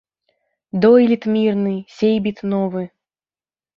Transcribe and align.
Дойлід 0.85 1.27
мірны, 1.37 1.75
сейбіт 1.99 2.37
новы 2.55 2.83